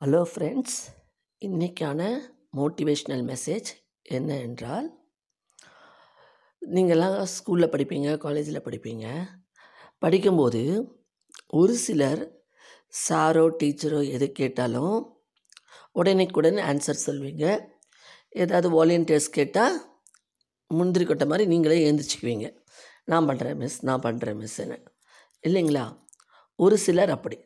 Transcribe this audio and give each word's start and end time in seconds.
Hello 0.00 0.18
friends 0.32 0.76
இன்றைக்கான 1.42 2.00
motivational 2.56 3.22
message 3.30 3.68
என்ன 4.02 4.36
என்றால் 4.38 4.86
நீங்கள்லாம் 6.62 7.16
ஸ்கூலில் 7.32 7.72
படிப்பீங்க 7.72 8.16
காலேஜில் 8.16 8.64
படிப்பீங்க. 8.66 9.06
படிக்கும்போது 9.98 10.62
ஒரு 11.46 11.74
சிலர் 11.76 12.22
சாரோ 13.08 13.44
டீச்சரோ 13.62 14.10
எது 14.12 14.32
கேட்டாலும் 14.32 14.96
உடனேக்குடன் 15.94 16.62
ஆன்சர் 16.70 17.04
சொல்வீங்க. 17.06 17.44
ஏதாவது 18.28 18.70
வாலண்டியர்ஸ் 18.78 19.30
கேட்டால் 19.30 19.76
முந்திரி 20.66 21.04
கொட்டை 21.04 21.26
மாதிரி 21.26 21.50
நீங்களே 21.54 21.82
எழுந்திரிச்சிக்குவீங்க. 21.88 22.48
நான் 23.04 23.28
பண்ணுறேன் 23.28 23.56
மிஸ் 23.56 23.84
நான் 23.84 24.06
பண்ணுறேன் 24.08 24.40
மிஸ்ஸுன்னு 24.42 24.78
இல்லைங்களா? 25.48 25.86
ஒரு 26.56 26.78
சிலர் 26.78 27.10
அப்படி. 27.10 27.40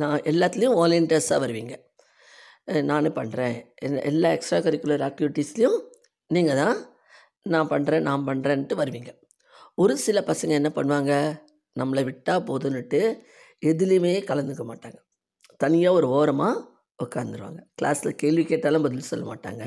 நான் 0.00 0.24
எல்லாத்துலேயும் 0.30 0.78
வாலண்டியர்ஸாக 0.80 1.38
வருவீங்க. 1.44 1.74
நானும் 2.90 3.16
பண்ணுறேன் 3.18 3.56
எல்லா 4.10 4.28
எக்ஸ்ட்ரா 4.36 4.58
கரிக்குலர் 4.66 5.04
ஆக்டிவிட்டீஸ்லேயும் 5.08 5.78
நீங்கள் 6.30 6.60
தான் 6.62 6.78
நான் 7.54 7.70
பண்ணுறேன் 7.72 8.06
நான் 8.08 8.26
பண்ணுறேன்ட்டு 8.28 8.80
வருவீங்க. 8.82 9.10
ஒரு 9.82 9.94
சில 10.06 10.20
பசங்க 10.30 10.52
என்ன 10.60 10.70
பண்ணுவாங்க? 10.78 11.12
நம்மளை 11.76 12.02
விட்டால் 12.08 12.46
போதுன்னுட்டு 12.48 13.00
எதுலேயுமே 13.70 14.12
கலந்துக்க 14.30 14.64
மாட்டாங்க. 14.70 14.98
தனியாக 15.62 15.98
ஒரு 15.98 16.08
ஓரமாக 16.18 16.64
உட்காந்துருவாங்க 17.04 17.60
கிளாஸில் 17.78 18.18
கேள்வி 18.22 18.44
கேட்டாலும் 18.50 18.84
பதில் 18.86 19.10
சொல்ல 19.10 19.24
மாட்டாங்க. 19.30 19.64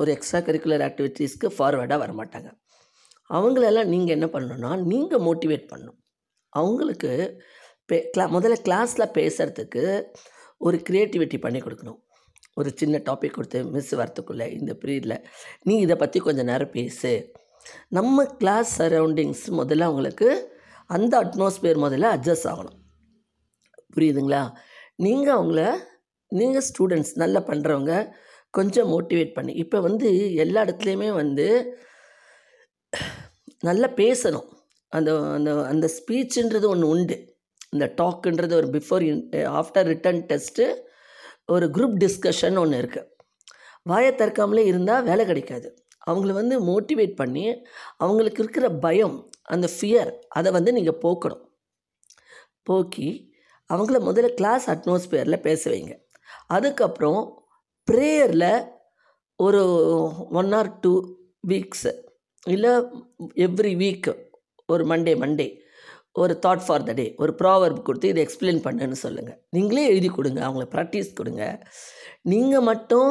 ஒரு 0.00 0.10
எக்ஸ்ட்ரா 0.16 0.40
கரிக்குலர் 0.46 0.84
ஆக்டிவிட்டீஸ்க்கு 0.88 1.48
ஃபார்வேர்டாக 1.56 1.98
வர 2.04 2.12
மாட்டாங்க 2.20 2.50
அவங்களெல்லாம் 3.30 3.90
நீங்கள் 3.92 4.14
என்ன 4.16 4.26
பண்ணணுன்னா 4.34 4.70
நீங்கள் 4.92 5.22
மோட்டிவேட் 5.26 5.70
பண்ணணும். 5.72 5.98
அவங்களுக்கு 6.52 7.10
பே 7.88 7.96
கிளா 8.12 8.24
முதல்ல 8.34 8.56
கிளாஸில் 8.66 9.12
பேசுகிறதுக்கு 9.18 9.82
ஒரு 10.66 10.76
க்ரியேட்டிவிட்டி 10.88 11.38
பண்ணி 11.40 11.60
கொடுக்கணும். 11.60 11.98
ஒரு 12.54 12.70
சின்ன 12.80 12.96
டாபிக் 13.08 13.36
கொடுத்து 13.36 13.64
மிஸ் 13.64 13.94
வரத்துக்குள்ளே 14.00 14.46
இந்த 14.58 14.72
பீரியடில் 14.82 15.22
நீ 15.62 15.74
இதை 15.78 15.96
பற்றி 15.96 16.18
கொஞ்சம் 16.20 16.48
நேரம் 16.50 16.70
பேசு. 16.70 17.12
நம்ம 17.88 18.24
கிளாஸ் 18.40 18.82
சரௌண்டிங்ஸ் 18.82 19.44
முதல்ல 19.60 19.88
அவங்களுக்கு 19.88 20.28
அந்த 20.86 21.12
அட்மாஸ்பியர் 21.24 21.82
முதல்ல 21.84 22.12
அட்ஜஸ்ட் 22.16 22.48
ஆகணும். 22.52 22.78
புரியுதுங்களா? 23.94 24.42
நீங்கள் 25.04 25.36
அவங்கள 25.38 25.62
நீங்கள் 26.28 26.66
ஸ்டூடெண்ட்ஸ் 26.70 27.14
நல்லா 27.22 27.40
பண்ணுறவங்க 27.50 27.94
கொஞ்சம் 28.50 28.90
மோட்டிவேட் 28.94 29.36
பண்ணி 29.36 29.52
இப்போ 29.52 29.78
வந்து 29.80 30.08
எல்லா 30.34 30.64
இடத்துலையுமே 30.64 31.12
வந்து 31.12 31.46
நல்லா 33.68 33.88
பேசணும். 34.02 34.48
அந்த 34.88 35.10
அந்த 35.36 35.50
அந்த 35.72 35.86
ஸ்பீச்சுன்றது 35.98 36.66
ஒன்று 36.74 36.88
உண்டு. 36.94 37.16
இந்த 37.74 37.86
டாக்குன்றது 38.00 38.54
ஒரு 38.60 38.68
பிஃபோர் 38.76 39.04
ஆஃப்டர் 39.60 39.88
ரிட்டன் 39.92 40.20
டெஸ்ட்டு 40.30 40.66
ஒரு 41.54 41.66
குரூப் 41.76 41.96
டிஸ்கஷன் 42.02 42.58
ஒன்று 42.62 42.80
இருக்குது 42.82 43.10
வாயை 43.90 44.10
திறக்காமலே 44.12 44.62
இருந்தால் 44.70 45.06
வேலை 45.08 45.24
கிடைக்காது. 45.26 45.68
அவங்கள 46.10 46.32
வந்து 46.38 46.56
மோட்டிவேட் 46.68 47.14
பண்ணி 47.20 47.44
அவங்களுக்கு 47.96 48.40
இருக்கிற 48.42 48.66
பயம் 48.84 49.16
அந்த 49.54 49.66
ஃபியர் 49.74 50.10
அதை 50.28 50.50
வந்து 50.52 50.70
நீங்கள் 50.72 51.00
போக்கணும். 51.04 51.42
போக்கி 52.62 53.08
அவங்கள 53.70 53.98
முதல்ல 54.08 54.30
கிளாஸ் 54.38 54.66
அட்மாஸ்பியரில் 54.70 55.44
பேச 55.46 55.62
வைங்க. 55.70 55.94
அதுக்கப்புறம் 56.46 57.20
ப்ரேயரில் 57.88 58.50
ஒரு 59.40 59.62
ஒன் 60.40 60.52
ஆர் 60.52 60.70
டூ 60.78 60.92
வீக்ஸு 61.48 61.92
இல்லை 62.46 62.72
எவ்ரி 63.46 63.74
வீக் 63.82 64.10
ஒரு 64.72 64.82
மண்டே 64.90 65.14
மண்டே 65.22 65.48
ஒரு 66.22 66.34
தாட் 66.44 66.64
ஃபார் 66.64 66.84
த 66.88 66.92
டே 66.98 67.06
ஒரு 67.22 67.32
ப்ராவர்ப் 67.40 67.80
கொடுத்து 67.86 68.10
இதை 68.12 68.20
எக்ஸ்பிளைன் 68.24 68.60
பண்ணுன்னு 68.66 68.98
சொல்லுங்கள் 69.04 69.38
நீங்களே 69.56 69.84
எழுதி 69.92 70.08
கொடுங்க 70.08 70.40
அவங்கள 70.46 70.66
ப்ராக்டிஸ் 70.74 71.10
கொடுங்க. 71.20 71.44
நீங்கள் 72.32 72.66
மட்டும் 72.70 73.10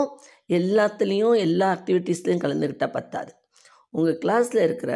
எல்லாத்துலேயும் 0.59 1.36
எல்லா 1.46 1.68
ஆக்டிவிட்டீஸ்லேயும் 1.76 2.44
கலந்துக்கிட்டால் 2.44 2.96
பத்தாது. 2.98 3.31
உங்கள் 3.94 4.19
கிளாஸில் 4.24 4.66
இருக்கிற 4.68 4.94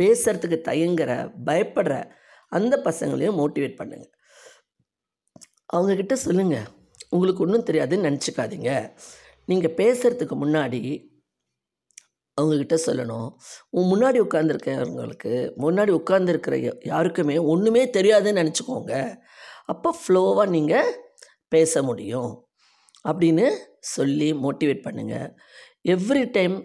பேசுகிறதுக்கு 0.00 0.58
தயங்குற 0.68 1.10
பயப்படுற 1.48 1.94
அந்த 2.52 2.74
பசங்களையும் 2.84 3.38
மோட்டிவேட் 3.40 3.78
பண்ணுங்கள் 3.80 4.12
அவங்கக்கிட்ட 5.74 6.14
சொல்லுங்கள் 6.26 6.68
உங்களுக்கு 7.14 7.44
ஒன்றும் 7.44 7.66
தெரியாதுன்னு 7.68 8.08
நினச்சிக்காதீங்க. 8.08 8.70
நீங்கள் 9.50 9.76
பேசுகிறதுக்கு 9.80 10.36
முன்னாடி 10.42 10.80
அவங்கக்கிட்ட 12.38 12.76
சொல்லணும். 12.86 13.28
உன் 13.76 13.90
முன்னாடி 13.92 14.18
உட்காந்துருக்கவங்களுக்கு 14.26 15.32
முன்னாடி 15.64 15.92
உட்காந்துருக்கிற 16.00 16.56
யாருக்குமே 16.84 17.36
ஒன்றுமே 17.52 17.82
தெரியாதுன்னு 17.98 18.40
நினச்சிக்கோங்க. 18.42 18.94
அப்போ 19.66 19.90
ஃப்ளோவாக 20.00 20.48
நீங்கள் 20.48 20.92
பேச 21.48 21.82
முடியும். 21.82 22.30
அப்படின்னு 23.08 23.46
சொல்லி 23.94 24.28
மோட்டிவேட் 24.44 24.86
பண்ணுங்கள் 24.86 25.28
எவ்ரி 25.94 26.24
டைம் 26.30 26.56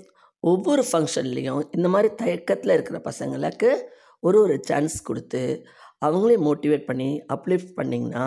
ஒவ்வொரு 0.44 0.84
ஃபங்க்ஷன்லேயும் 0.92 1.62
இந்த 1.72 1.88
மாதிரி 1.90 2.10
தயக்கத்தில் 2.16 2.74
இருக்கிற 2.74 2.98
பசங்களுக்கு 3.10 3.70
ஒரு 4.24 4.38
ஒரு 4.42 4.56
சான்ஸ் 4.62 4.98
கொடுத்து 5.04 5.42
அவங்களே 6.06 6.38
மோட்டிவேட் 6.48 6.86
பண்ணி 6.86 7.10
அப்லிஃப்ட் 7.34 7.74
பண்ணிங்கன்னா 7.78 8.26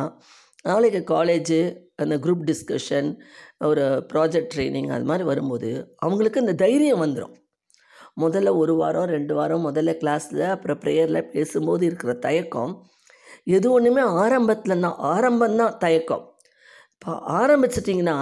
நாளைக்கு 0.62 1.00
காலேஜு 1.10 1.60
அந்த 2.00 2.16
குரூப் 2.18 2.44
டிஸ்கஷன் 2.50 3.08
ஒரு 3.64 3.84
ப்ராஜெக்ட் 4.12 4.52
ட்ரைனிங் 4.54 4.92
அது 4.92 5.04
மாதிரி 5.04 5.24
வரும்போது 5.24 5.70
அவங்களுக்கு 5.96 6.40
இந்த 6.40 6.54
தைரியம் 6.54 7.02
வந்துடும் 7.02 7.34
முதல்ல 8.20 8.56
ஒரு 8.56 8.74
வாரம் 8.74 9.04
ரெண்டு 9.04 9.34
வாரம் 9.34 9.66
முதல்ல 9.66 9.92
கிளாஸில் 10.02 10.48
அப்புறம் 10.50 10.78
ப்ரேயரில் 10.78 11.30
பேசும்போது 11.30 11.86
இருக்கிற 11.86 12.12
தயக்கம் 12.14 12.72
எது 13.44 13.66
ஒன்றுமே 13.72 14.02
ஆரம்பத்தில் 14.22 14.80
தான் 14.80 14.98
ஆரம்பம்தான் 15.14 15.76
தயக்கம். 15.76 16.24
இப்போ 16.92 17.12
ஆரம்பிச்சிட்டிங்கன்னா 17.40 18.16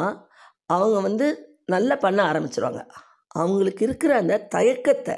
அவங்க 0.67 0.99
வந்து 1.00 1.27
நல்லா 1.67 1.97
பண்ண 1.97 2.19
ஆரம்பிச்சிருவாங்க. 2.33 2.81
அவங்களுக்கு 3.28 3.83
இருக்கிற 3.84 4.12
அந்த 4.17 4.34
தயக்கத்தை 4.56 5.17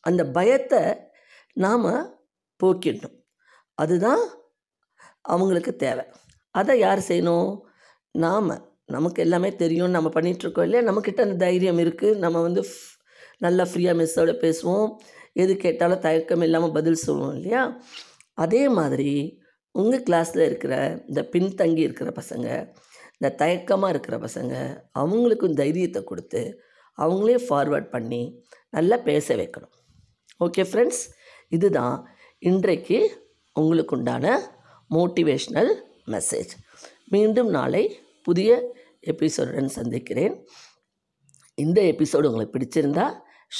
அந்த 0.00 0.22
பயத்தை 0.36 0.80
நாம் 1.52 1.86
போக்கிடணும். 2.60 3.16
அதுதான் 3.78 4.22
அவங்களுக்கு 5.20 5.72
தேவை. 5.76 6.04
அதை 6.54 6.78
யார் 6.78 7.00
செய்யணும்? 7.08 7.50
நாம் 8.24 8.50
நமக்கு 8.94 9.18
எல்லாமே 9.24 9.50
தெரியும் 9.62 9.94
நம்ம 9.96 10.08
பண்ணிகிட்ருக்கோம் 10.14 10.66
இல்லையா? 10.66 10.82
நம்மக்கிட்ட 10.88 11.20
அந்த 11.26 11.36
தைரியம் 11.44 11.80
இருக்குது 11.84 12.20
நம்ம 12.24 12.40
வந்து 12.46 12.62
நல்லா 13.44 13.64
ஃப்ரீயாக 13.70 13.98
மிஸ்ஸோட 14.00 14.32
பேசுவோம். 14.44 14.88
எது 15.42 15.52
கேட்டாலும் 15.64 16.04
தயக்கம் 16.06 16.44
இல்லாமல் 16.46 16.74
பதில் 16.76 17.04
சொல்லுவோம் 17.06 17.34
இல்லையா? 17.38 17.62
அதே 18.44 18.62
மாதிரி 18.78 19.10
உங்கள் 19.74 20.04
கிளாஸில் 20.08 20.44
இருக்கிற 20.48 20.74
இந்த 21.08 21.20
பின்தங்கி 21.32 21.82
இருக்கிற 21.88 22.10
பசங்க 22.20 22.46
இந்த 23.18 23.28
தயக்கமாக 23.42 23.92
இருக்கிற 23.94 24.16
பசங்க 24.26 24.54
அவங்களுக்கும் 25.02 25.58
தைரியத்தை 25.60 26.00
கொடுத்து 26.04 26.42
அவங்களே 26.98 27.38
ஃபார்வர்ட் 27.48 27.88
பண்ணி 27.94 28.22
நல்லா 28.76 28.96
பேச 29.08 29.36
வைக்கணும். 29.36 29.74
ஓகே 30.46 30.64
ஃப்ரெண்ட்ஸ் 30.70 31.02
இதுதான் 31.56 31.96
இன்றைக்கு 32.42 32.98
உங்களுக்கு 33.56 33.94
உண்டான 33.96 34.26
மோட்டிவேஷ்னல் 34.90 35.72
மெசேஜ் 36.14 36.52
மீண்டும் 37.14 37.50
நாளை 37.50 37.84
புதிய 38.28 38.50
எபிசோடுடன் 39.12 39.76
சந்திக்கிறேன். 39.78 40.34
இந்த 41.58 41.80
எபிசோடு 41.92 42.28
உங்களுக்கு 42.30 42.56
பிடிச்சிருந்தா 42.56 43.06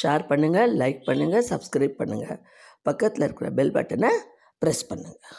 ஷேர் 0.00 0.24
பண்ணுங்கள் 0.30 0.72
லைக் 0.80 1.02
பண்ணுங்கள் 1.08 1.46
சப்ஸ்கிரைப் 1.50 2.00
பண்ணுங்கள் 2.00 2.40
பக்கத்தில் 2.88 3.26
இருக்கிற 3.26 3.50
பெல் 3.58 3.76
பட்டனை 3.76 4.10
ப்ரெஸ் 4.62 4.88
பண்ணுங்கள் 4.90 5.36